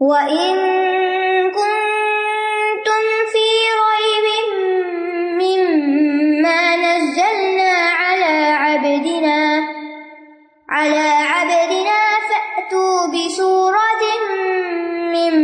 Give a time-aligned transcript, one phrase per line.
[0.00, 0.54] وَإِن
[1.50, 3.48] كُنتُمْ فِي
[3.90, 4.26] رَيْبٍ
[5.42, 9.40] مِّمَّا نَزَّلْنَا عَلَى عَبْدِنَا
[10.68, 14.04] عَلَى عَبْدِنَا فَأْتُوا بِسُورَةٍ
[15.14, 15.34] مِّن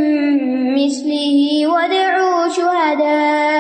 [0.75, 3.57] مِّثْلِهِ وَادْعُوا شُهَدَاءَكُم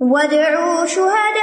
[0.00, 1.33] وَادْعُوا شُهَدَاءَكُم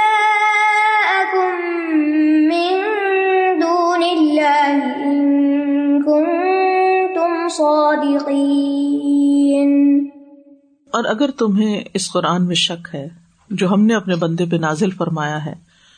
[10.90, 13.08] اور اگر تمہیں اس قرآن میں شک ہے،
[13.50, 15.54] جو ہم نے اپنے بندے پہ نازل فرمایا ہے،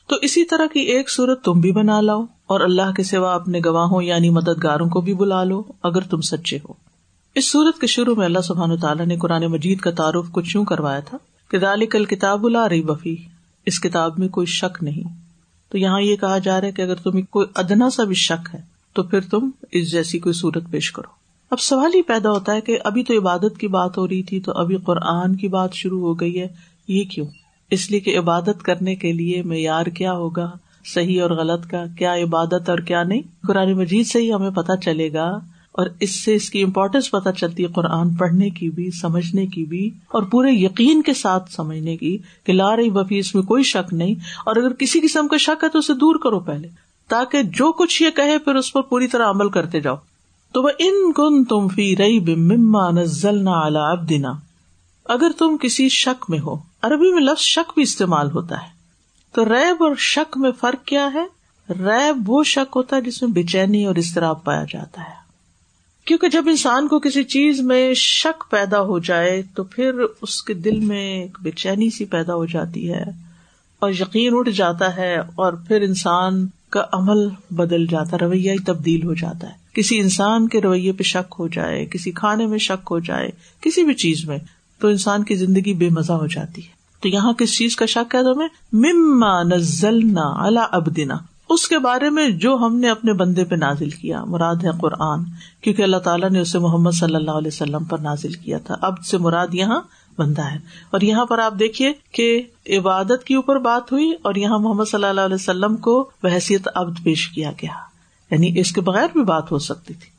[0.07, 3.61] تو اسی طرح کی ایک صورت تم بھی بنا لاؤ اور اللہ کے سوا اپنے
[3.65, 6.73] گواہوں یعنی مددگاروں کو بھی بلا لو اگر تم سچے ہو۔
[7.35, 10.65] اس صورت کے شروع میں اللہ سبحان تعالیٰ نے قرآن مجید کا تعارف کچھ یوں
[10.65, 11.19] کروایا تھا
[11.51, 13.17] کہ دال کل کتاب لا رہی بفی
[13.67, 15.21] اس کتاب میں کوئی شک نہیں۔
[15.73, 18.49] تو یہاں یہ کہا جا رہا ہے کہ اگر تمہیں کوئی ادنا سا بھی شک
[18.55, 18.61] ہے،
[18.93, 21.24] تو پھر تم اس جیسی کوئی صورت پیش کرو۔
[21.55, 24.41] اب سوال ہی پیدا ہوتا ہے کہ ابھی تو عبادت کی بات ہو رہی تھی
[24.41, 26.47] تو ابھی قرآن کی بات شروع ہو گئی ہے،
[26.89, 27.27] یہ کیوں؟
[27.71, 30.51] اس لیے کہ عبادت کرنے کے لیے معیار کیا ہوگا؟
[30.95, 34.77] صحیح اور غلط کا کیا عبادت اور کیا نہیں؟ قرآن مجید سے ہی ہمیں پتا
[34.77, 35.27] چلے گا
[35.73, 39.65] اور اس سے اس کی امپورٹینس پتہ چلتی ہے قرآن پڑھنے کی بھی، سمجھنے کی
[39.65, 43.63] بھی اور پورے یقین کے ساتھ سمجھنے کی کہ لا رہی بفی اس میں کوئی
[43.63, 44.15] شک نہیں
[44.47, 46.69] اور اگر کسی قسم کا شک ہے تو اسے دور کرو پہلے،
[47.09, 49.97] تاکہ جو کچھ یہ کہے پھر اس پر پوری طرح عمل کرتے جاؤ۔
[50.55, 54.33] تو وہ ان کن تم فی رئی بما نزلنا اعلی ابدنا
[55.05, 58.69] اگر تم کسی شک میں ہو، عربی میں لفظ شک بھی استعمال ہوتا ہے۔
[59.33, 61.25] تو ریب اور شک میں فرق کیا ہے؟
[61.71, 65.15] ریب وہ شک ہوتا ہے جس میں بے چینی اور اضطراب پایا جاتا ہے۔
[66.05, 70.55] کیونکہ جب انسان کو کسی چیز میں شک پیدا ہو جائے، تو پھر اس کے
[70.55, 73.05] دل میں ایک بے چینی سی پیدا ہو جاتی ہے
[73.79, 79.07] اور یقین اٹھ جاتا ہے اور پھر انسان کا عمل بدل جاتا رویہ ہی تبدیل
[79.07, 82.89] ہو جاتا ہے۔ کسی انسان کے رویے پہ شک ہو جائے، کسی کھانے میں شک
[82.91, 83.29] ہو جائے،
[83.61, 84.39] کسی بھی چیز میں،
[84.79, 88.15] تو انسان کی زندگی بے مزہ ہو جاتی ہے۔ تو یہاں کس چیز کا شک
[88.15, 91.15] ہے تمہیں مما نزلنا اللہ ابدنا
[91.49, 95.25] اس کے بارے میں جو ہم نے اپنے بندے پہ نازل کیا، مراد ہے قرآن،
[95.61, 99.05] کیونکہ اللہ تعالیٰ نے اسے محمد صلی اللہ علیہ وسلم پر نازل کیا تھا۔ اب
[99.05, 99.81] سے مراد یہاں
[100.19, 100.59] بندہ ہے۔
[100.91, 105.05] اور یہاں پر آپ دیکھیے کہ عبادت کے اوپر بات ہوئی اور یہاں محمد صلی
[105.05, 107.94] اللہ علیہ وسلم کو بحثیت ابد پیش کیا گیا۔
[108.31, 110.15] یعنی اس کے بغیر بھی بات ہو سکتی تھی۔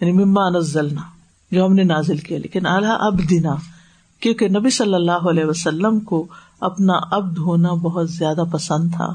[0.00, 1.00] یعنی مما نزلنا،
[1.50, 3.54] جو ہم نے نازل کیا، لیکن اعلیٰ اب دینا
[4.20, 6.26] کیونکہ نبی صلی اللہ علیہ وسلم کو
[6.60, 9.12] اپنا ابد ہونا بہت زیادہ پسند تھا۔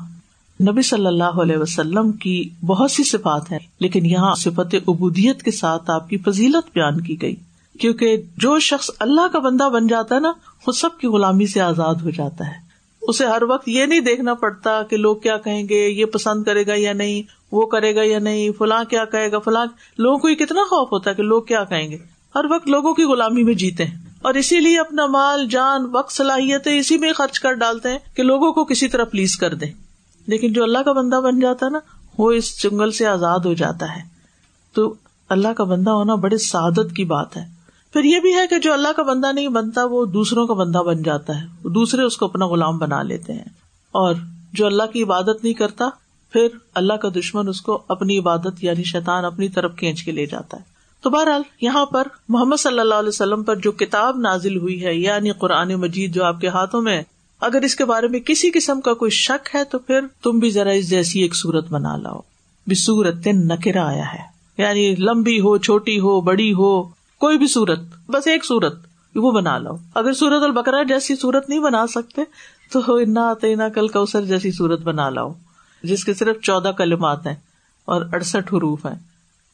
[0.62, 5.52] نبی صلی اللہ علیہ وسلم کی بہت سی صفات ہیں، لیکن یہاں صفت ابودیت کے
[5.52, 7.35] ساتھ آپ کی فضیلت بیان کی گئی۔
[7.79, 10.31] کیونکہ جو شخص اللہ کا بندہ بن جاتا ہے نا
[10.68, 12.72] وہ سب کی غلامی سے آزاد ہو جاتا ہے۔
[13.02, 16.68] اسے ہر وقت یہ نہیں دیکھنا پڑتا کہ لوگ کیا کہیں گے، یہ پسند کرے
[16.68, 19.66] گا یا نہیں۔ وہ کرے گا یا نہیں، فلاں کیا کہے گا، فلاں،
[19.97, 21.97] لوگوں کو یہ کتنا خوف ہوتا ہے کہ لوگ کیا کہیں گے؟
[22.35, 26.11] ہر وقت لوگوں کی غلامی میں جیتے ہیں۔ اور اسی لیے اپنا مال، جان، وقت،
[26.11, 29.72] صلاحیتیں اسی میں خرچ کر ڈالتے ہیں کہ لوگوں کو کسی طرح پلیز کر دیں۔
[30.28, 31.79] لیکن جو اللہ کا بندہ بن جاتا ہے نا،
[32.17, 34.01] وہ اس جنگل سے آزاد ہو جاتا ہے۔
[34.73, 34.94] تو
[35.29, 37.45] اللہ کا بندہ ہونا بڑے سعادت کی بات ہے۔
[37.94, 40.78] پھر یہ بھی ہے کہ جو اللہ کا بندہ نہیں بنتا، وہ دوسروں کا بندہ
[40.78, 43.45] بن جاتا ہے۔ دوسرے اس کو اپنا غلام بنا لیتے ہیں۔
[43.91, 44.16] اور
[44.53, 45.90] جو اللہ کی عبادت نہیں کرتا
[46.31, 50.25] پھر اللہ کا دشمن اس کو اپنی عبادت یعنی شیطان اپنی طرف کھینچ کے لے
[50.25, 50.63] جاتا ہے۔
[51.01, 54.95] تو بہرحال یہاں پر محمد صلی اللہ علیہ وسلم پر جو کتاب نازل ہوئی ہے
[54.95, 57.03] یعنی قرآن مجید جو آپ کے ہاتھوں میں
[57.41, 60.49] اگر اس کے بارے میں کسی قسم کا کوئی شک ہے تو پھر تم بھی
[60.49, 62.19] ذرا اس جیسی ایک سورت بنا لاؤ۔
[62.67, 66.83] بھی سورت نکرا آیا ہے۔ یعنی لمبی ہو، چھوٹی ہو، بڑی ہو،
[67.19, 68.75] کوئی بھی سورت بس ایک سورت
[69.15, 72.21] وہ بنا لو اگر سورت البکرا جیسی سورت نہیں بنا سکتے،
[72.71, 75.33] تو انا کل کوسر جیسی سورت بنا لاؤ۔
[75.83, 77.35] جس کے صرف چودہ کلمات ہیں
[77.85, 78.99] اور اڑسٹھ حروف ہیں۔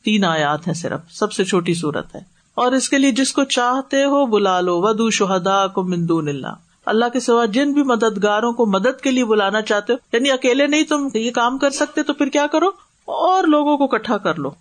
[0.03, 2.19] تین آیات ہیں صرف، سب سے چھوٹی سورت ہے۔
[2.55, 6.53] اور اس کے لیے جس کو چاہتے ہو بلا لو ودو شہدا کو مندون اللہ۔
[6.85, 10.67] اللہ کے سوا جن بھی مددگاروں کو مدد کے لیے بلانا چاہتے ہو یعنی اکیلے
[10.67, 12.67] نہیں تم یہ کام کر سکتے تو پھر کیا کرو؟
[13.05, 14.51] اور لوگوں کو کٹھا کر لو۔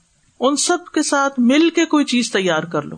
[0.41, 2.97] ان سب کے ساتھ مل کے کوئی چیز تیار کر لو۔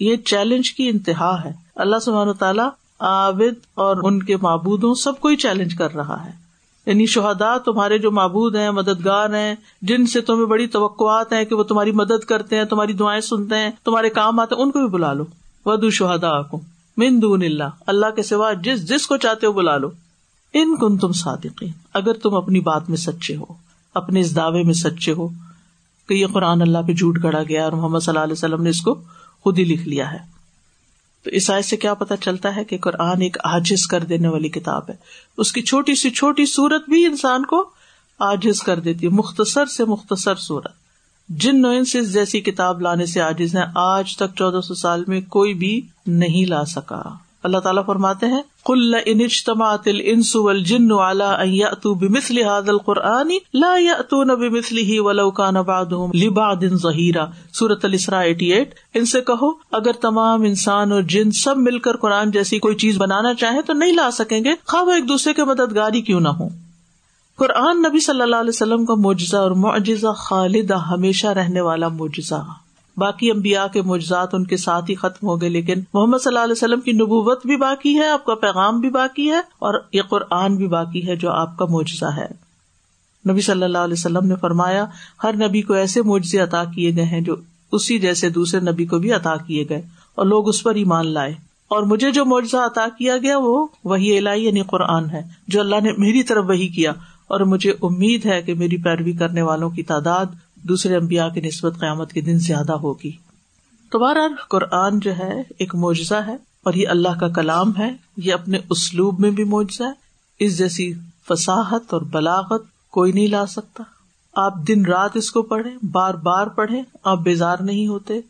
[0.00, 2.68] یہ چیلنج کی انتہا ہے۔ اللہ سبحانہ تعالیٰ
[3.00, 6.45] عابد اور ان کے معبودوں سب کو ہی چیلنج کر رہا ہے۔
[6.86, 11.54] یعنی شہدا تمہارے جو معبود ہیں، مددگار ہیں، جن سے تمہیں بڑی توقعات ہیں کہ
[11.54, 14.78] وہ تمہاری مدد کرتے ہیں، تمہاری دعائیں سنتے ہیں، تمہارے کام آتے ہیں، ان کو
[14.78, 15.24] بھی بلا لو۔
[15.66, 16.60] ودو شہدا کو
[16.96, 19.90] من دون اللہ۔ اللہ کے سوا جس جس کو چاہتے ہو بلا لو۔
[20.54, 23.44] ان کن تم صادقین۔ اگر تم اپنی بات میں سچے ہو،
[23.94, 25.28] اپنے اس دعوے میں سچے ہو
[26.08, 28.70] کہ یہ قرآن اللہ پہ جھوٹ گڑا گیا اور محمد صلی اللہ علیہ وسلم نے
[28.70, 28.94] اس کو
[29.42, 30.35] خود ہی لکھ لیا ہے۔
[31.22, 34.48] تو اس آئے سے کیا پتا چلتا ہے کہ قرآن ایک آجز کر دینے والی
[34.48, 34.94] کتاب ہے۔
[35.38, 37.70] اس کی چھوٹی سی چھوٹی صورت بھی انسان کو
[38.18, 40.72] آجز کر دیتی ہے، مختصر سے مختصر صورت۔
[41.28, 45.54] جن نوئنس جیسی کتاب لانے سے آجز ہیں، آج تک چودہ سو سال میں کوئی
[45.54, 47.02] بھی نہیں لا سکا۔
[47.46, 53.72] اللہ تعالیٰ فرماتے ہیں کل انجتماعت الانس والجن على ان ياتوا بمثل هذا القران لا
[53.78, 60.42] ياتون بمثله ولو كان بعضهم لبعض ظهيرا۔ سورۃ الاسراء 88 ان سے کہو، اگر تمام
[60.42, 64.10] انسان اور جن سب مل کر قرآن جیسی کوئی چیز بنانا چاہیں تو نہیں لا
[64.10, 66.48] سکیں گے، خواہ وہ ایک دوسرے کے مددگاری کیوں نہ ہو
[67.38, 72.44] قرآن نبی صلی اللہ علیہ وسلم کا معجزہ اور معجزہ خالدہ ہمیشہ رہنے والا معجزہ۔
[72.96, 76.44] باقی امبیا کے معجزات ان کے ساتھ ہی ختم ہو گئے لیکن محمد صلی اللہ
[76.44, 80.02] علیہ وسلم کی نبوت بھی باقی ہے، آپ کا پیغام بھی باقی ہے، اور یہ
[80.02, 82.26] قرآن بھی باقی ہے جو آپ کا معجزہ ہے۔
[83.24, 84.84] نبی صلی اللہ علیہ وسلم نے فرمایا،
[85.24, 87.36] ہر نبی کو ایسے معجزے عطا کیے گئے ہیں جو
[87.72, 89.82] اسی جیسے دوسرے نبی کو بھی عطا کیے گئے،
[90.14, 91.34] اور لوگ اس پر ایمان لائے۔
[91.70, 95.80] اور مجھے جو معجزہ عطا کیا گیا وہ وہی الہی یعنی قرآن ہے، جو اللہ
[95.82, 96.92] نے میری طرف وہی کیا،
[97.26, 100.26] اور مجھے امید ہے کہ میری پیروی کرنے والوں کی تعداد
[100.68, 103.10] دوسرے امبیا کی نسبت قیامت کے دن زیادہ ہوگی۔
[103.90, 108.32] تو بہرحال قرآن جو ہے ایک معجزہ ہے اور یہ اللہ کا کلام ہے، یہ
[108.32, 110.06] اپنے اسلوب میں بھی معجزہ ہے۔
[110.38, 110.92] اس جیسی
[111.28, 113.82] فساحت اور بلاغت کوئی نہیں لا سکتا۔
[114.34, 118.20] آپ دن رات اس کو پڑھیں، بار بار پڑھیں، آپ بیزار نہیں ہوتے۔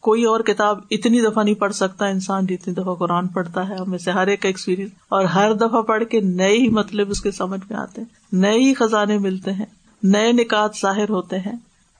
[0.00, 3.98] کوئی اور کتاب اتنی دفعہ نہیں پڑھ سکتا انسان جتنی دفعہ قرآن پڑھتا ہے۔ ہمیں
[3.98, 7.60] سے ہر ایک ایکسپیرئنس اور ہر دفعہ پڑھ کے نئے ہی مطلب اس کے سمجھ
[7.70, 9.66] میں آتے ہیں، نئے ہی خزانے ملتے ہیں،
[10.02, 11.56] نئے نکات ظاہر ہوتے ہیں۔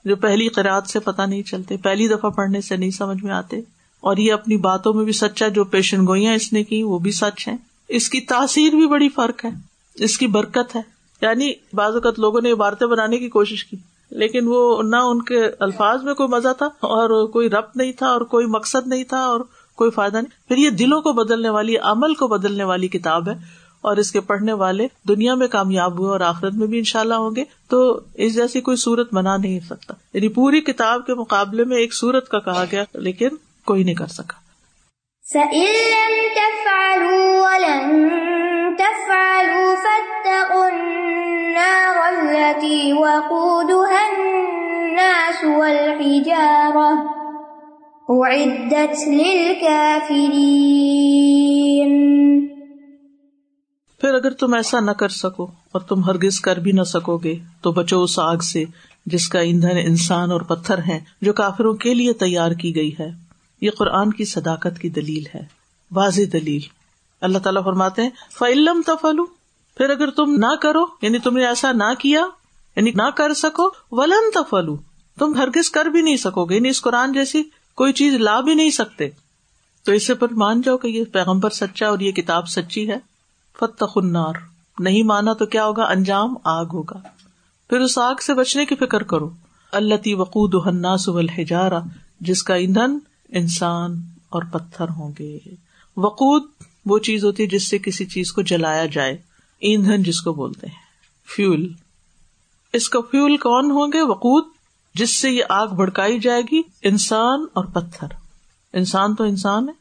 [0.07, 3.61] جو پہلی قرآد سے پتہ نہیں چلتے، پہلی دفعہ پڑھنے سے نہیں سمجھ میں آتے۔
[4.01, 7.11] اور یہ اپنی باتوں میں بھی سچا جو پیشن گوئیاں اس نے کی، وہ بھی
[7.11, 7.55] سچ ہے
[7.87, 9.49] اس کی تاثیر بھی بڑی فرق ہے،
[9.95, 10.81] اس کی برکت ہے۔
[11.21, 13.77] یعنی بعض اوقات لوگوں نے عبارتیں بنانے کی کوشش کی،
[14.11, 18.07] لیکن وہ نہ ان کے الفاظ میں کوئی مزہ تھا، اور کوئی ربط نہیں تھا،
[18.07, 19.39] اور کوئی مقصد نہیں تھا، اور
[19.75, 23.33] کوئی فائدہ نہیں۔ پھر یہ دلوں کو بدلنے والی، عمل کو بدلنے والی کتاب ہے۔
[23.81, 26.99] اور اس کے پڑھنے والے دنیا میں کامیاب ہوئے اور آخرت میں بھی ان شاء
[26.99, 31.13] اللہ ہوں گے، تو اس جیسی کوئی سورت بنا نہیں سکتا۔ یعنی پوری کتاب کے
[31.13, 33.27] مقابلے میں ایک سورت کا کہا گیا، لیکن
[33.65, 34.47] کوئی نہیں کر سکا۔
[50.07, 52.16] پھر
[54.17, 57.71] اگر تم ایسا نہ کر سکو اور تم ہرگز کر بھی نہ سکو گے، تو
[57.71, 58.63] بچو اس آگ سے،
[59.05, 63.09] جس کا ایندھن انسان اور پتھر ہے جو کافروں کے لیے تیار کی گئی ہے۔
[63.61, 65.41] یہ قرآن کی صداقت کی دلیل ہے۔
[65.91, 66.61] واضح دلیل۔
[67.21, 68.09] اللہ تعالیٰ فرماتے ہیں
[68.39, 69.25] فعلم تفلو
[69.77, 72.25] پھر اگر تم نہ کرو یعنی تم نے ایسا نہ کیا
[72.75, 74.77] یعنی نہ کر سکو، ولن تفلو
[75.19, 77.43] تم ہرگز کر بھی نہیں سکو گے یعنی اس قرآن جیسی
[77.75, 79.09] کوئی چیز لا بھی نہیں سکتے۔
[79.85, 82.97] تو اسے پر مان جاؤ کہ یہ پیغمبر سچا اور یہ کتاب سچی ہے۔
[83.59, 84.33] فتح النار۔
[84.79, 86.99] نہیں مانا تو کیا ہوگا؟ انجام آگ ہوگا۔
[87.69, 89.29] پھر اس آگ سے بچنے کی فکر کرو۔
[89.71, 91.79] اللہ تی الناس والحجارہ،
[92.19, 92.97] جس کا ایندھن
[93.29, 95.39] انسان اور پتھر ہوں گے۔
[95.97, 96.43] وقود
[96.85, 99.17] وہ چیز ہوتی ہے جس سے کسی چیز کو جلایا جائے۔
[99.59, 100.75] ایندھن جس کو بولتے ہیں۔
[101.35, 101.73] فیول۔
[102.73, 104.43] اس کا فیول کون ہوں گے؟ وقود،
[104.95, 108.07] جس سے یہ آگ بھڑکائی جائے گی۔ انسان اور پتھر۔
[108.73, 109.73] انسان تو انسان ہے۔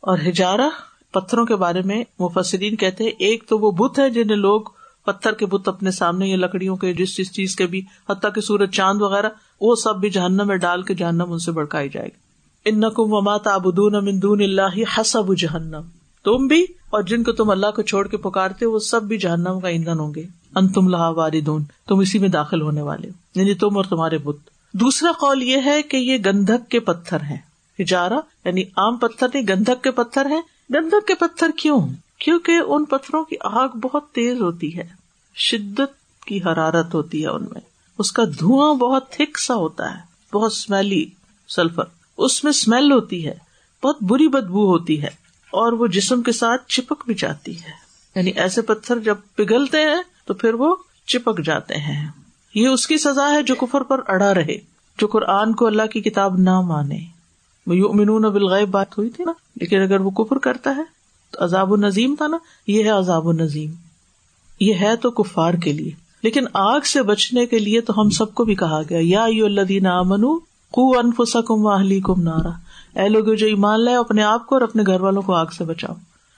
[0.00, 0.68] اور ہجارہ
[1.14, 4.60] پتھروں کے بارے میں مفسرین کہتے ہیں، ایک تو وہ بت ہے جنہیں لوگ
[5.04, 8.40] پتھر کے بت اپنے سامنے یا لکڑیوں کے جس جس چیز کے بھی، حتیٰ کہ
[8.40, 9.28] سورج چاند وغیرہ،
[9.60, 12.24] وہ سب بھی جہنم میں ڈال کے جہنم ان سے بڑکائی جائے گی۔
[12.64, 15.80] ان نقم وما تابدون امدون اللہ حسب جہنم۔
[16.24, 19.60] تم بھی اور جن کو تم اللہ کو چھوڑ کے پکارتے وہ سب بھی جہنم
[19.60, 20.22] کا ایندھن ہوں گے۔
[20.56, 24.36] ان تم لہا واردون، تم اسی میں داخل ہونے والے یعنی تم اور تمہارے بت۔
[24.72, 27.38] دوسرا قول یہ ہے کہ یہ گندھک کے پتھر ہیں۔
[27.80, 32.84] ہجارہ یعنی عام پتھر نہیں، گندھک کے پتھر ہیں۔ گندک کے پتھر کیوں؟ کیونکہ ان
[32.84, 34.88] پتھروں کی آگ بہت تیز ہوتی ہے۔
[35.34, 37.60] شدت کی حرارت ہوتی ہے ان میں۔
[37.98, 40.02] اس کا دھواں بہت تھک سا ہوتا ہے،
[40.32, 41.04] بہت اسمیلی
[41.48, 41.84] سلفر
[42.18, 43.34] اس میں اسمیل ہوتی ہے،
[43.84, 45.08] بہت بری بدبو ہوتی ہے
[45.50, 50.02] اور وہ جسم کے ساتھ چپک بھی جاتی ہے۔ یعنی ایسے پتھر جب پگھلتے ہیں
[50.26, 52.08] تو پھر وہ چپک جاتے ہیں۔
[52.54, 54.58] یہ اس کی سزا ہے جو کفر پر اڑا رہے،
[54.98, 57.13] جو قرآن کو اللہ کی کتاب نہ مانے۔
[57.66, 60.82] یؤمنون بالغیب بات ہوئی تھی نا؟ لیکن اگر وہ کفر کرتا ہے،
[61.30, 63.70] تو عذاب النظیم تھا نا؟ یہ ہے عذاب النظیم۔
[64.60, 65.90] یہ ہے تو کفار کے لیے۔
[66.22, 69.44] لیکن آگ سے بچنے کے لیے تو ہم سب کو بھی کہا گیا، یا یو
[69.44, 70.38] الدین امن
[70.72, 72.50] کو انفسکم واہلی کم نارا۔
[73.00, 75.64] اے لوگ جو ایمان لائے، اپنے آپ کو اور اپنے گھر والوں کو آگ سے
[75.64, 75.94] بچاؤ۔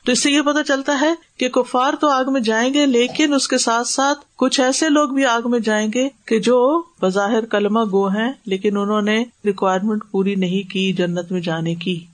[0.07, 3.35] تو اس سے یہ پتا چلتا ہے کہ کفار تو آگ میں جائیں گے، لیکن
[3.35, 7.45] اس کے ساتھ ساتھ کچھ ایسے لوگ بھی آگ میں جائیں گے کہ جو بظاہر
[7.45, 12.05] کلمہ گو ہیں، لیکن انہوں نے ریکوائرمنٹ پوری نہیں کی جنت میں جانے کی۔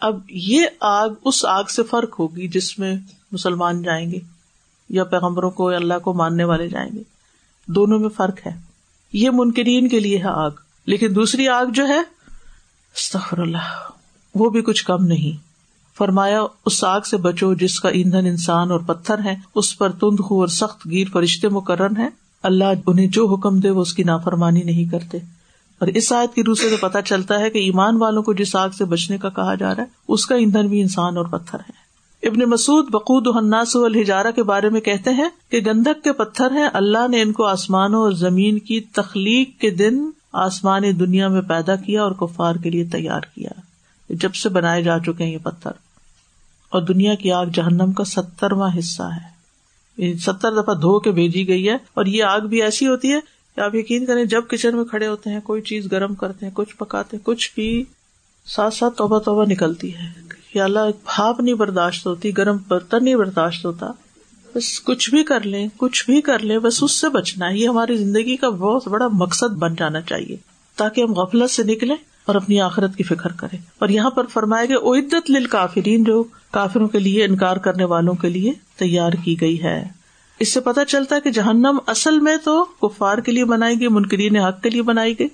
[0.00, 2.94] اب یہ آگ، اس آگ سے فرق ہوگی جس میں
[3.32, 4.18] مسلمان جائیں گے
[4.88, 7.02] یا پیغمبروں کو یا اللہ کو ماننے والے جائیں گے۔
[7.66, 8.52] دونوں میں فرق ہے۔
[9.12, 10.50] یہ منکرین کے لیے ہے آگ،
[10.86, 12.00] لیکن دوسری آگ جو ہے،
[12.94, 13.90] استغفر اللہ،
[14.34, 15.49] وہ بھی کچھ کم نہیں۔
[16.00, 20.20] فرمایا، اس آگ سے بچو جس کا ایندھن انسان اور پتھر ہے اس پر تند
[20.20, 22.08] خو اور سخت گیر فرشتے مقرر ہیں۔
[22.42, 25.18] اللہ انہیں جو حکم دے، وہ اس کی نافرمانی نہیں کرتے۔
[25.78, 28.68] اور اس آیت کی روح سے پتا چلتا ہے کہ ایمان والوں کو جس آگ
[28.68, 31.90] سے بچنے کا کہا جا رہا ہے، اس کا ایندھن بھی انسان اور پتھر ہے
[32.28, 36.68] ابن مسعود بقود الناس الحجارہ کے بارے میں کہتے ہیں کہ گندک کے پتھر ہیں،
[36.72, 41.76] اللہ نے ان کو آسمانوں اور زمین کی تخلیق کے دن آسمانی دنیا میں پیدا
[41.76, 43.50] کیا اور کفار کے لیے تیار کیا۔
[44.10, 45.70] جب سے بنائے جا چکے ہیں یہ پتھر۔
[46.70, 49.30] اور دنیا کی آگ جہنم کا سترواں حصہ ہے۔
[50.18, 53.20] ستر دفعہ دھو کے بھیجی گئی ہے اور یہ آگ بھی ایسی ہوتی ہے
[53.56, 56.52] کہ آپ یقین کریں جب کچن میں کھڑے ہوتے ہیں، کوئی چیز گرم کرتے ہیں،
[56.54, 57.84] کچھ پکاتے ہیں، کچھ بھی،
[58.46, 60.20] ساتھ ساتھ توبہ توبہ نکلتی ہے۔
[60.54, 63.86] یا اللہ بھاپ نہیں برداشت ہوتی، گرم برتن نہیں برداشت ہوتا۔
[64.54, 67.68] بس کچھ بھی کر لیں، کچھ بھی کر لیں، بس اس سے بچنا ہے۔ یہ
[67.68, 70.36] ہماری زندگی کا بہت بڑا مقصد بن جانا چاہیے
[70.76, 71.96] تاکہ ہم غفلت سے نکلیں۔
[72.30, 76.24] اور اپنی آخرت کی فکر کریں اور یہاں پر فرمائے گئے عدت لل کافرین جو
[76.50, 79.88] کافروں کے لیے انکار کرنے والوں کے لیے تیار کی گئی ہے۔
[80.40, 83.88] اس سے پتا چلتا ہے کہ جہنم اصل میں تو کفار کے لیے بنائی گئی،
[83.88, 85.28] منکرین حق کے لیے بنائی گئی۔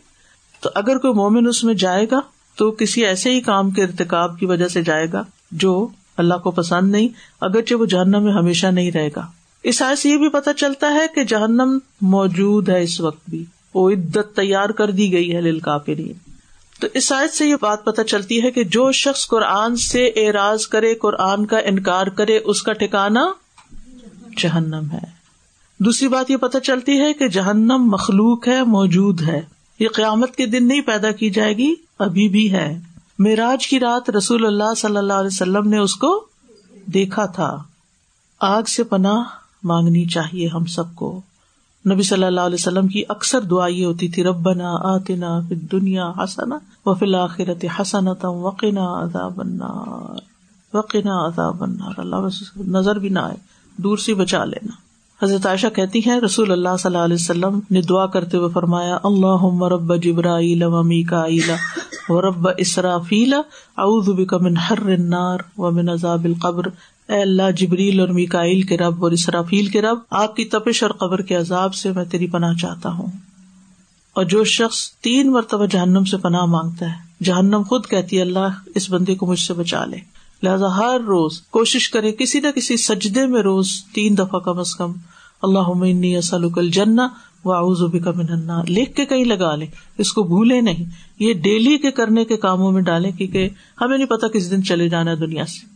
[0.60, 2.20] تو اگر کوئی مومن اس میں جائے گا
[2.56, 5.22] تو کسی ایسے ہی کام کے ارتقاب کی وجہ سے جائے گا
[5.52, 7.08] جو اللہ کو پسند نہیں،
[7.40, 9.26] اگرچہ وہ جہنم میں ہمیشہ نہیں رہے گا۔
[9.62, 13.44] اس آئے سے یہ بھی پتا چلتا ہے کہ جہنم موجود ہے اس وقت بھی۔
[13.74, 16.35] وہ عدت تیار کر دی گئی ہے لل کافرین
[16.80, 20.66] تو اس آیت سے یہ بات پتہ چلتی ہے کہ جو شخص قرآن سے اعراض
[20.66, 23.26] کرے، قرآن کا انکار کرے، اس کا ٹھکانا
[24.36, 25.16] جہنم ہے۔
[25.78, 29.40] دوسری بات یہ پتہ چلتی ہے کہ جہنم مخلوق ہے، موجود ہے۔
[29.78, 32.80] یہ قیامت کے دن نہیں پیدا کی جائے گی، ابھی بھی ہے۔
[33.18, 36.26] معراج کی رات رسول اللہ صلی اللہ علیہ وسلم نے اس کو
[36.86, 37.62] دیکھا تھا۔
[38.40, 39.22] آگ سے پناہ
[39.62, 41.20] مانگنی چاہیے ہم سب کو۔
[41.92, 46.12] نبی صلی اللہ علیہ وسلم کی اکثر دعا یہ ہوتی تھی، ربنا آتنا فی دنیا
[46.24, 50.20] حسنا و فی الآخرت حسنت وقنا عذاب النار۔
[50.76, 52.16] وقنا عذاب النار۔ اللہ
[52.56, 53.36] نظر بھی نہ آئے،
[53.76, 54.72] دور سے بچا لینا۔
[55.24, 58.98] حضرت عائشہ کہتی ہیں، رسول اللہ صلی اللہ علیہ وسلم نے دعا کرتے ہوئے فرمایا
[59.04, 61.50] اللہ رب جبرائیل و میکائیل
[62.08, 63.34] و رب اسرافیل،
[63.76, 66.66] اعوذ بک من حر النار و من عذاب القبر۔
[67.08, 70.90] اے اللہ، جبریل اور میکائیل کے رب اور اسرافیل کے رب، آپ کی تپش اور
[70.90, 73.06] قبر کے عذاب سے میں تیری پناہ چاہتا ہوں۔
[74.14, 78.48] اور جو شخص تین مرتبہ جہنم سے پناہ مانگتا ہے، جہنم خود کہتی ہے، اللہ،
[78.74, 79.96] اس بندے کو مجھ سے بچا لے۔
[80.42, 84.74] لہٰذا ہر روز کوشش کرے کسی نہ کسی سجدے میں روز تین دفعہ کم از
[84.74, 84.92] کم
[85.42, 87.08] اللہ اسلکل جنا
[87.44, 89.66] و کا منہ لکھ کے کہیں لگا لے
[89.98, 90.84] اس کو بھولے نہیں۔
[91.18, 93.48] یہ ڈیلی کے کرنے کے کاموں میں ڈالے کیونکہ
[93.80, 95.75] ہمیں نہیں پتا کس دن چلے جانا دنیا سے۔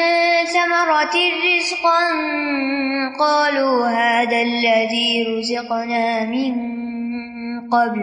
[1.07, 1.99] رزقا
[3.19, 6.53] قالوا هذا الذي رزقنا من
[7.69, 8.01] قبل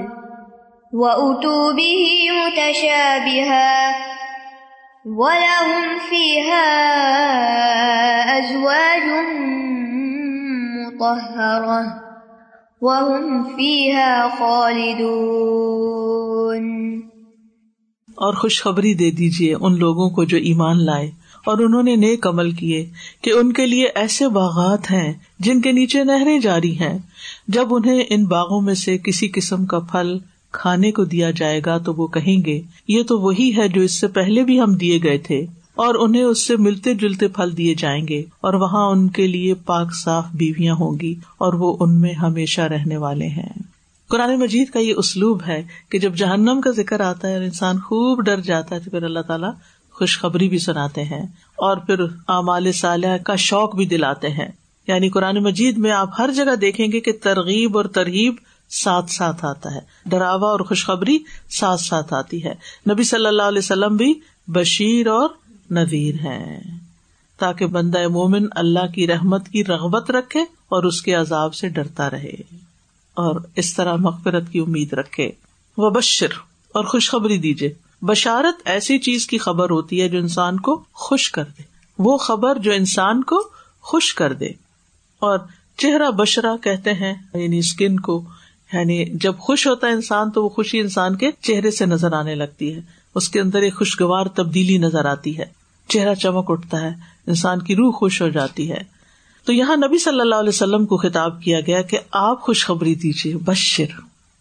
[0.93, 4.09] وأتوا به متشابها
[5.17, 6.69] وَلَهُمْ فِيهَا
[8.38, 9.07] أَزْوَاجٌ
[10.76, 11.83] مُطَهَّرَةٌ
[12.83, 15.19] وَهُمْ فِيهَا خَالِدُونَ
[18.14, 21.17] اور خوشخبری دے دیجیے ان لوگوں کو جو ایمان لائے۔
[21.49, 22.85] اور انہوں نے نیک عمل کیے
[23.23, 26.99] کہ ان کے لیے ایسے باغات ہیں جن کے نیچے نہریں جاری ہیں۔
[27.49, 30.17] جب انہیں ان باغوں میں سے کسی قسم کا پھل
[30.52, 34.00] کھانے کو دیا جائے گا تو وہ کہیں گے، یہ تو وہی ہے جو اس
[34.00, 35.40] سے پہلے بھی ہم دیے گئے تھے۔
[35.75, 39.55] اور انہیں اس سے ملتے جلتے پھل دیے جائیں گے، اور وہاں ان کے لیے
[39.55, 43.52] پاک صاف بیویاں ہوں گی، اور وہ ان میں ہمیشہ رہنے والے ہیں۔
[44.09, 47.78] قرآن مجید کا یہ اسلوب ہے کہ جب جہنم کا ذکر آتا ہے اور انسان
[47.78, 49.50] خوب ڈر جاتا ہے تو پھر اللہ تعالیٰ
[49.99, 51.26] خوشخبری بھی سناتے ہیں
[51.57, 54.49] اور پھر اعمال صالح کا شوق بھی دلاتے ہیں۔
[54.88, 58.35] یعنی قرآن مجید میں آپ ہر جگہ دیکھیں گے کہ ترغیب اور ترغیب
[58.71, 61.19] ساتھ ساتھ آتا ہے۔ ڈراوا اور خوشخبری
[61.50, 62.55] ساتھ ساتھ آتی ہے۔
[62.90, 64.14] نبی صلی اللہ علیہ وسلم بھی
[64.47, 65.28] بشیر اور
[65.71, 66.61] نذیر ہے
[67.38, 72.11] تاکہ بندہ مومن اللہ کی رحمت کی رغبت رکھے اور اس کے عذاب سے ڈرتا
[72.11, 72.35] رہے۔
[73.14, 75.31] اور اس طرح مغفرت کی امید رکھے۔
[75.76, 76.28] وہ بشر
[76.75, 81.45] اور خوشخبری دیجیے بشارت ایسی چیز کی خبر ہوتی ہے جو انسان کو خوش کر
[81.45, 81.62] دے۔
[81.99, 83.49] وہ خبر جو انسان کو
[83.81, 84.47] خوش کر دے۔
[85.19, 85.38] اور
[85.76, 88.25] چہرہ بشرا کہتے ہیں یعنی اسکن کو۔
[88.73, 92.35] یعنی جب خوش ہوتا ہے انسان تو وہ خوشی انسان کے چہرے سے نظر آنے
[92.35, 92.81] لگتی ہے۔
[93.14, 95.45] اس کے اندر ایک خوشگوار تبدیلی نظر آتی ہے۔
[95.88, 96.90] چہرہ چمک اٹھتا ہے،
[97.26, 98.81] انسان کی روح خوش ہو جاتی ہے۔
[99.45, 103.37] تو یہاں نبی صلی اللہ علیہ وسلم کو خطاب کیا گیا کہ آپ خوشخبری دیجیے
[103.37, 104.00] بشر،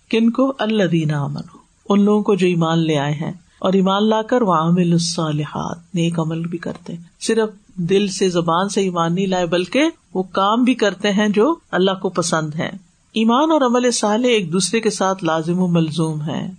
[0.10, 1.42] کن کو اللہ دینا امن
[1.90, 5.78] ان لوگوں کو جو ایمان لے آئے ہیں۔ اور ایمان لا کر وہ عامل الصالحات،
[5.94, 9.84] نیک عمل بھی کرتے ہیں۔ صرف دل سے زبان سے ایمان نہیں لائے، بلکہ
[10.14, 12.70] وہ کام بھی کرتے ہیں جو اللہ کو پسند ہے
[13.08, 16.52] ایمان اور عمل صالح ایک دوسرے کے ساتھ لازم و ملزوم ہے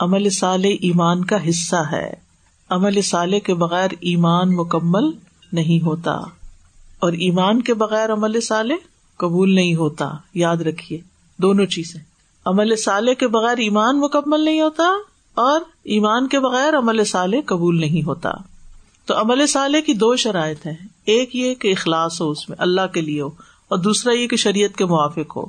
[0.00, 2.12] عمل صالح ایمان کا حصہ ہے۔
[2.70, 5.10] عمل صالح کے بغیر ایمان مکمل
[5.52, 6.16] نہیں ہوتا۔
[6.98, 8.74] اور ایمان کے بغیر عمل صالح
[9.16, 11.00] قبول نہیں ہوتا۔ یاد رکھیے،
[11.38, 12.00] دونوں چیزیں۔
[12.44, 14.84] عمل صالح کے بغیر ایمان مکمل نہیں ہوتا
[15.34, 18.30] اور ایمان کے بغیر عمل صالح قبول نہیں ہوتا۔
[19.06, 20.74] تو عمل صالح کی دو شرائط ہیں۔
[21.04, 23.30] ایک یہ کہ اخلاص ہو اس میں، اللہ کے لیے ہو،
[23.68, 25.46] اور دوسرا یہ کہ شریعت کے موافق ہو۔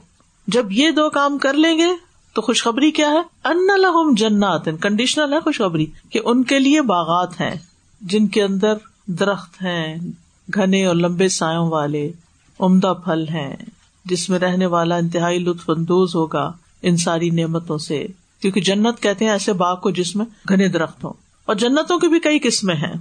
[0.47, 1.87] جب یہ دو کام کر لیں گے
[2.33, 7.41] تو خوشخبری کیا ہے؟ ان لہم جنات کنڈیشنل ہے خوشخبری، کہ ان کے لیے باغات
[7.41, 7.55] ہیں،
[8.01, 8.73] جن کے اندر
[9.07, 9.95] درخت ہیں،
[10.53, 12.11] گھنے اور لمبے سایوں والے،
[12.59, 13.55] عمدہ پھل ہیں،
[14.05, 16.51] جس میں رہنے والا انتہائی لطف اندوز ہوگا
[16.81, 18.07] ان ساری نعمتوں سے۔
[18.41, 21.13] کیونکہ جنت کہتے ہیں ایسے باغ کو جس میں گھنے درخت ہوں۔
[21.45, 22.93] اور جنتوں کی بھی کئی قسمیں ہیں۔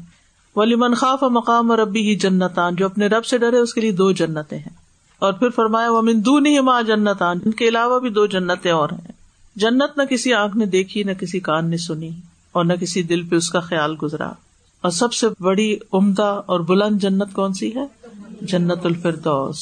[0.57, 3.81] ولی منخاف اور مقام اور ربی ہی جنتان، جو اپنے رب سے ڈرے اس کے
[3.81, 4.77] لیے دو جنتیں ہیں۔
[5.19, 8.89] اور پھر فرمایا وہ مندو نہیں ماں جنتان، ان کے علاوہ بھی دو جنتیں اور
[8.91, 9.13] ہیں۔
[9.57, 12.11] جنت نہ کسی آنکھ نے دیکھی، نہ کسی کان نے سنی،
[12.53, 14.29] اور نہ کسی دل پہ اس کا خیال گزرا۔
[14.81, 17.87] اور سب سے بڑی عمدہ اور بلند جنت کون سی ہے؟
[18.41, 19.59] جنت الفردوس۔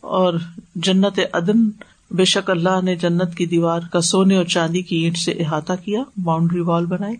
[0.00, 0.34] اور
[0.74, 1.70] جنت عدن
[2.10, 5.72] بے شک اللہ نے جنت کی دیوار کا سونے اور چاندی کی اینٹ سے احاطہ
[5.84, 7.16] کیا باؤنڈری وال بنائی،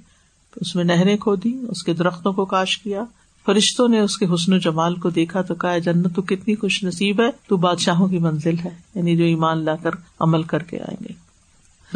[0.56, 3.02] اس میں نہریں کھو دی اس کے درختوں کو کاش کیا۔
[3.46, 6.84] فرشتوں نے اس کے حسن و جمال کو دیکھا تو کہا جنت، تو کتنی خوش
[6.84, 9.90] نصیب ہے، تو بادشاہوں کی منزل ہے یعنی جو ایمان لا کر
[10.20, 11.12] عمل کر کے آئیں گے۔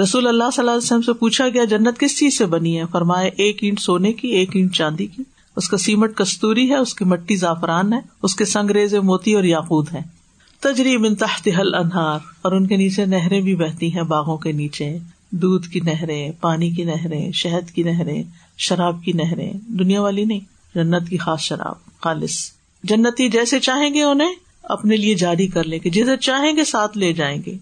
[0.02, 2.84] رسول اللہ صلی اللہ علیہ وسلم سے پوچھا گیا، جنت کس چیز سے بنی ہے؟
[2.92, 5.22] فرمائے ایک اینٹ سونے کی، ایک اینٹ چاندی کی۔
[5.56, 9.44] اس کا سیمٹ کستوری ہے، اس کی مٹی زعفران ہے، اس کے سنگریز موتی اور
[9.44, 10.19] یاقوت ہے
[10.60, 14.98] تجریب تحت حل انہار اور ان کے نیچے نہریں بھی بہتی ہیں، باغوں کے نیچے۔
[15.30, 18.22] دودھ کی نہریں، پانی کی نہریں، شہد کی نہریں،
[18.58, 20.40] شراب کی نہریں۔ دنیا والی نہیں،
[20.74, 22.36] جنت کی خاص شراب، خالص۔
[22.84, 26.98] جنتی جیسے چاہیں گے انہیں، اپنے لیے جاری کر لیں گے۔ جسے چاہیں گے، ساتھ
[26.98, 27.56] لے جائیں گے۔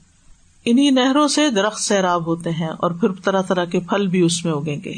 [0.64, 4.44] انہیں نہروں سے درخت سیراب ہوتے ہیں، اور پھر طرح طرح کے پھل بھی اس
[4.44, 4.94] میں اگیں گے۔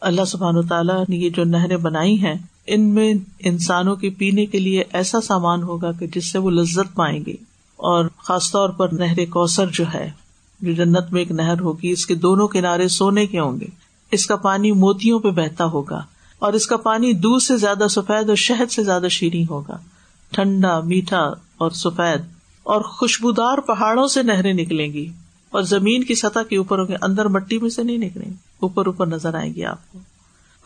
[0.00, 2.34] اللہ سبحان و تعالیٰ نے یہ جو نہریں بنائی ہیں
[2.68, 6.96] ان میں انسانوں کے پینے کے لیے ایسا سامان ہوگا کہ جس سے وہ لذت
[6.96, 7.34] پائیں گے۔
[7.76, 10.10] اور خاص طور پر نہر کوثر جو ہے،
[10.60, 13.66] جو جنت میں ایک نہر ہوگی، اس کے دونوں کنارے سونے کے ہوں گے۔
[14.12, 16.00] اس کا پانی موتیوں پہ بہتا ہوگا،
[16.38, 19.76] اور اس کا پانی دودھ سے زیادہ سفید اور شہد سے زیادہ شیریں ہوگا۔
[20.30, 21.22] ٹھنڈا، میٹھا
[21.58, 22.20] اور سفید،
[22.62, 25.12] اور خوشبودار پہاڑوں سے نہریں نکلیں گی،
[25.50, 28.36] اور زمین کی سطح کے اوپر ہوں گے اندر مٹی میں سے نہیں نکلیں۔ گی
[28.60, 29.98] اوپر اوپر نظر آئیں گی آپ کو۔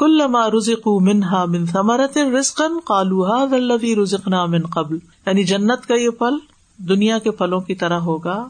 [0.03, 4.99] کل لما رزق منہا من ثمرت رزقن قالوہا ولوی رزقنا من قبل.
[5.27, 6.39] یعنی جنت کا یہ پھل
[6.77, 8.49] دنیا کے پھلوں کی طرح ہوگا،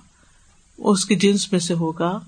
[0.78, 2.20] اس کی جنس میں سے ہوگا،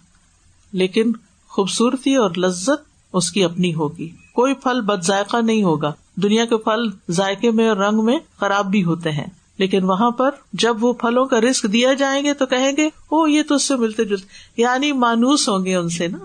[0.72, 1.12] لیکن
[1.48, 6.56] خوبصورتی اور لذت اس کی اپنی ہوگی۔ کوئی پھل بد ذائقہ نہیں ہوگا۔ دنیا کے
[6.56, 9.26] پھل ذائقے میں اور رنگ میں خراب بھی ہوتے ہیں۔
[9.58, 13.28] لیکن وہاں پر جب وہ پھلوں کا رسک دیا جائیں گے تو کہیں گے او
[13.28, 14.26] یہ تو اس سے ملتے جلتے
[14.62, 16.18] یعنی مانوس ہوں گے ان سے نا۔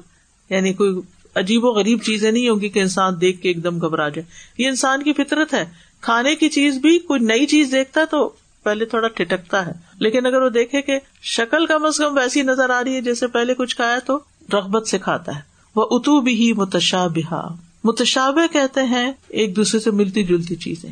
[0.49, 1.01] یعنی کوئی
[1.35, 4.23] عجیب و غریب چیزیں نہیں ہوگی کہ انسان دیکھ کے ایک دم گھبرا جائے۔
[4.57, 5.65] یہ انسان کی فطرت ہے۔
[6.01, 8.29] کھانے کی چیز بھی کوئی نئی چیز دیکھتا ہے تو
[8.63, 12.69] پہلے تھوڑا ٹھٹکتا ہے۔ لیکن اگر وہ دیکھے کہ شکل کم از کم ویسی نظر
[12.69, 14.19] آ رہی ہے جیسے پہلے کچھ کھایا تو
[14.53, 15.41] رغبت سے کھاتا ہے۔
[15.75, 20.89] وہ اتو بھی ہی متشابہ متشابہ کہتے ہیں ایک دوسرے سے ملتی جلتی چیزیں۔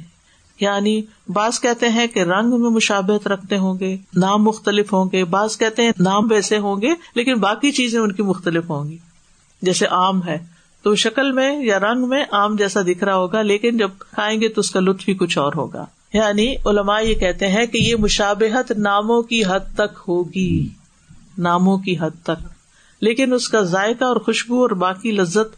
[0.60, 5.23] یعنی بعض کہتے ہیں کہ رنگ میں مشابت رکھتے ہوں گے، نام مختلف ہوں گے۔
[5.23, 8.97] بعض کہتے ہیں نام ویسے ہوں گے، لیکن باقی چیزیں ان کی مختلف ہوں گی۔
[9.62, 10.38] جیسے آم ہے،
[10.82, 14.50] تو شکل میں یا رنگ میں آم جیسا دکھ رہا ہوگا، لیکن جب کھائیں گے
[14.50, 17.96] تو اس کا لطف ہی کچھ اور ہوگا۔ یعنی علماء یہ کہتے ہیں کہ یہ
[17.96, 20.67] مشابہت ناموں کی حد تک ہوگی۔
[21.38, 22.48] ناموں کی حد تک۔
[23.02, 25.56] لیکن اس کا ذائقہ اور خوشبو اور باقی لذت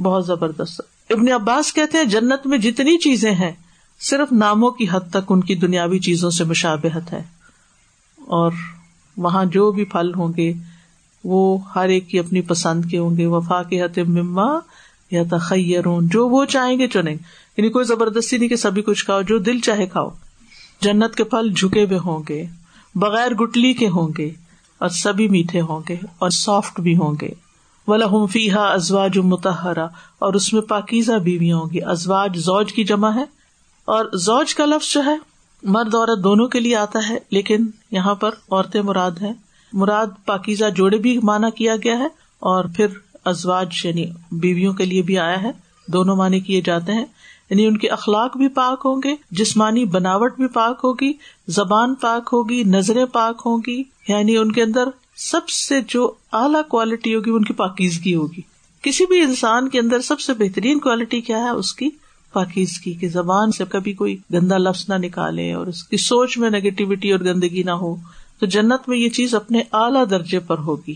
[0.00, 0.80] بہت زبردست۔
[1.10, 3.52] ابن عباس کہتے ہیں جنت میں جتنی چیزیں ہیں،
[4.00, 7.22] صرف ناموں کی حد تک ان کی دنیاوی چیزوں سے مشابہت ہے۔
[8.18, 8.52] اور
[9.16, 10.52] وہاں جو بھی پھل ہوں گے
[11.26, 14.58] وہ ہر ایک کی اپنی پسند کے ہوں گے۔ وفا کے حت مما
[15.10, 17.14] یا تخیر جو وہ چاہیں گے چنیں
[17.56, 20.08] یعنی کوئی زبردستی نہیں کہ سبھی کچھ کھاؤ، جو دل چاہے کھاؤ۔
[20.80, 22.44] جنت کے پھل جھکے ہوئے ہوں گے،
[22.94, 24.30] بغیر گٹلی کے ہوں گے،
[24.78, 27.28] اور سبھی میٹھے ہوں گے، اور سافٹ بھی ہوں گے۔
[27.86, 29.84] ولا فیحا ازواج متحرا
[30.18, 33.24] اور اس میں پاکیزہ بیویاں ہوں گی۔ ازواج زوج کی جمع ہے۔
[33.84, 35.16] اور زوج کا لفظ جو ہے،
[35.62, 39.45] مرد عورت دونوں کے لیے آتا ہے، لیکن یہاں پر عورتیں مراد ہے
[39.76, 42.06] مراد پاکیزہ جوڑے بھی مانا کیا گیا ہے
[42.38, 42.86] اور پھر
[43.24, 45.50] ازواج یعنی بیویوں کے لیے بھی آیا ہے۔
[45.88, 47.04] دونوں معنی کیے جاتے ہیں۔
[47.50, 51.12] یعنی ان کے اخلاق بھی پاک ہوں گے، جسمانی بناوٹ بھی پاک ہوگی،
[51.48, 54.84] زبان پاک ہوگی، نظریں پاک ہوں گی۔ یعنی ان کے اندر
[55.16, 58.40] سب سے جو اعلیٰ کوالٹی ہوگی ان کی پاکیزگی ہوگی۔
[58.82, 61.88] کسی بھی انسان کے اندر سب سے بہترین کوالٹی کیا ہے؟ اس کی
[62.32, 66.50] پاکیزگی کی زبان سے کبھی کوئی گندا لفظ نہ نکالے اور اس کی سوچ میں
[66.50, 67.96] نیگیٹیوٹی اور گندگی نہ ہو۔
[68.40, 70.94] تو جنت میں یہ چیز اپنے اعلیٰ درجے پر ہوگی۔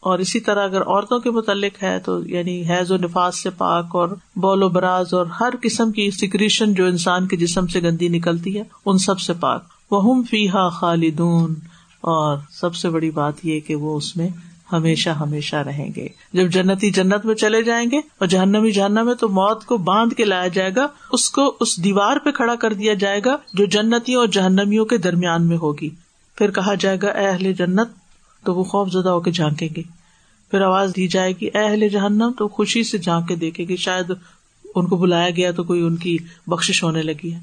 [0.00, 3.86] اور اسی طرح اگر عورتوں کے متعلق ہے تو یعنی حیض و نفاذ سے پاک
[3.92, 8.08] اور بول و براز اور ہر قسم کی سیکریشن جو انسان کے جسم سے گندی
[8.08, 11.54] نکلتی ہے، ان سب سے پاک۔ وہ فی ہا خالدون۔
[12.00, 14.28] اور سب سے بڑی بات یہ کہ وہ اس میں
[14.72, 19.14] ہمیشہ ہمیشہ رہیں گے۔ جب جنتی جنت میں چلے جائیں گے اور جہنمی جہنم میں
[19.14, 22.72] تو موت کو باندھ کے لایا جائے گا، اس کو اس دیوار پہ کھڑا کر
[22.72, 25.90] دیا جائے گا جو جنتیوں اور جہنمیوں کے درمیان میں ہوگی۔
[26.38, 27.88] پھر کہا جائے گا، اے اہل جنت،
[28.44, 29.82] تو وہ خوف زدہ ہو کے جھانکیں گے۔
[30.50, 33.76] پھر آواز دی جائے گی، اے اہل جہنم، تو خوشی سے جھانک کے دیکھے گی
[33.76, 34.12] شاید
[34.74, 36.16] ان کو بلایا گیا تو کوئی ان کی
[36.46, 37.40] بخش ہونے لگی ہے۔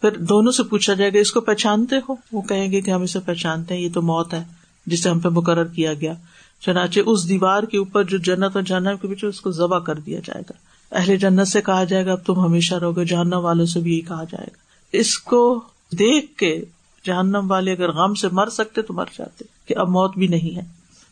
[0.00, 3.02] پھر دونوں سے پوچھا جائے گا، اس کو پہچانتے ہو؟ وہ کہیں گے کہ ہم
[3.02, 4.44] اسے پہچانتے ہیں، یہ تو موت ہے
[4.86, 6.12] جسے ہم پہ مقرر کیا گیا۔
[6.60, 9.94] چنانچہ اس دیوار کے اوپر جو جنت اور جہنم کے پیچھے اس کو ذبح کر
[9.94, 10.52] دیا جائے گا۔
[10.96, 13.92] اہل جنت سے کہا جائے گا، اب تم ہمیشہ رہو گے، جہنم والوں سے بھی
[13.92, 14.56] یہی کہا جائے گا۔
[14.92, 15.60] اس کو
[15.92, 16.64] دیکھ کے
[17.04, 20.56] جہنم والے اگر غم سے مر سکتے تو مر جاتے، کہ اب موت بھی نہیں
[20.56, 20.62] ہے۔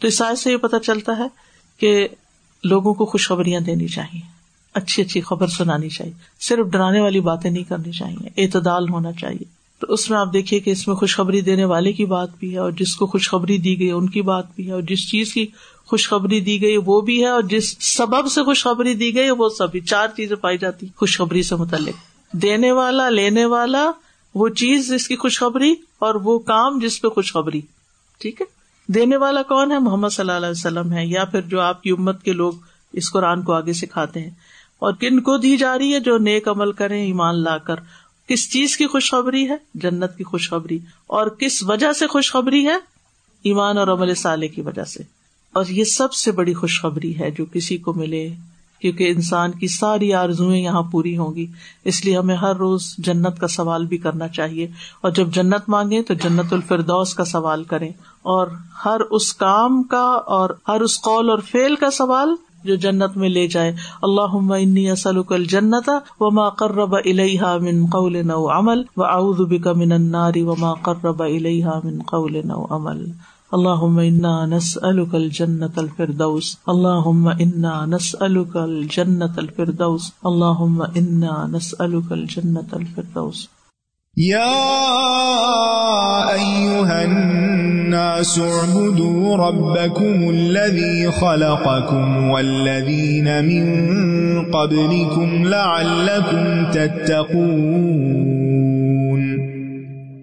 [0.01, 1.27] تو اس سے یہ پتا چلتا ہے
[1.81, 2.09] کہ
[2.65, 4.21] لوگوں کو خوشخبریاں دینی چاہیے،
[4.75, 9.45] اچھی اچھی خبر سنانی چاہیے، صرف ڈرانے والی باتیں نہیں کرنی چاہیے، اعتدال ہونا چاہیے۔
[9.81, 12.59] تو اس میں آپ دیکھیے کہ اس میں خوشخبری دینے والے کی بات بھی ہے
[12.59, 15.47] اور جس کو خوشخبری دی گئی ان کی بات بھی ہے، اور جس چیز کی
[15.87, 19.81] خوشخبری دی گئی وہ بھی ہے، اور جس سبب سے خوشخبری دی گئی وہ سبھی،
[19.81, 23.91] چار چیزیں پائی جاتی، خوشخبری سے متعلق۔ دینے والا، لینے والا
[24.39, 27.61] وہ چیز جس کی خوشخبری اور وہ کام جس پہ خوشخبری،
[28.19, 28.47] ٹھیک ہے؟
[28.93, 31.91] دینے والا کون ہے؟ محمد صلی اللہ علیہ وسلم ہے یا پھر جو آپ کی
[31.91, 32.53] امت کے لوگ
[32.93, 34.31] اس قرآن کو آگے سکھاتے ہیں۔
[34.79, 37.75] اور کن کو دی جا رہی ہے جو نیک عمل کریں، ایمان لا کر؟
[38.29, 42.77] کس چیز کی خوشخبری ہے؟ جنت کی خوشخبری۔ اور کس وجہ سے خوشخبری ہے؟
[43.43, 45.03] ایمان اور عمل سالے کی وجہ سے۔
[45.53, 48.31] اور یہ سب سے بڑی خوشخبری ہے جو کسی کو ملے۔
[48.81, 51.47] کیونکہ انسان کی ساری آرزویں یہاں پوری ہوں گی۔
[51.85, 54.67] اس لیے ہمیں ہر روز جنت کا سوال بھی کرنا چاہیے۔
[55.01, 57.89] اور جب جنت مانگے تو جنت الفردوس کا سوال کریں۔
[58.23, 58.47] اور
[58.85, 62.29] ہر اس کام کا اور ہر اس قول اور فیل کا سوال
[62.65, 68.51] جو جنت میں لے جائے۔ اللہ انی اسلک الجنت وما قرب الیہا من قول او
[68.51, 73.05] عمل واعوذ بک من النار وما قرب الیہا من قول او عمل۔
[73.55, 83.49] اللهم انا نسالك الجنة الفردوس اللهم انا نسالك الجنة الفردوس اللهم انا نسالك الجنة الفردوس۔
[84.17, 84.55] يا
[86.35, 93.65] أيها الناس اعبدوا ربكم الذي خلقكم والذين من
[94.53, 98.28] قبلكم لعلكم تتقون۔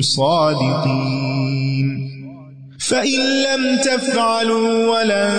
[0.00, 1.58] صادقين.
[2.78, 5.32] فإن لم تفعلوا ولن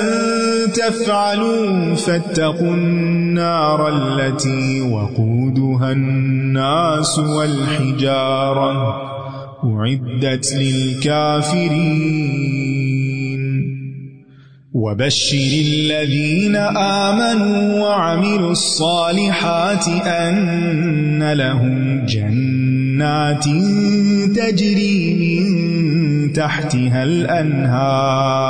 [0.73, 8.95] تفعلوا فاتقوا النار التي وقودها الناس والحجارة
[9.63, 12.09] أعدت للكافرين.
[14.73, 22.05] وبشر الذين آمنوا وعملوا الصالحات أن لهم
[22.99, 23.43] جنات
[24.35, 28.49] تجري من تحتها الأنهار.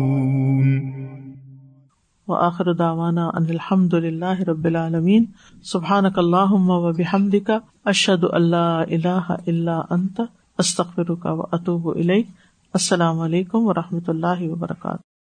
[2.31, 5.25] وآخر دعوانا ان الحمد للہ رب العالمین.
[5.63, 7.51] سبحانک اللہم و بحمدک،
[7.85, 10.21] اشہد ان لا الہ الا انت،
[10.57, 12.27] استغفرک و اتوب الیک.
[12.73, 15.01] السلام علیکم و رحمۃ اللہ وبرکاتہ.